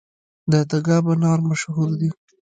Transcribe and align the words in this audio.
د 0.51 0.53
تګاب 0.71 1.05
انار 1.13 1.39
مشهور 1.49 1.89
دي 1.99 2.09